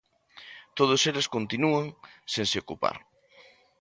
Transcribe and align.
Todos 0.77 1.01
eles 1.09 1.31
continúan 1.35 1.85
sen 2.33 2.45
se 2.51 2.57
ocupar. 2.63 2.97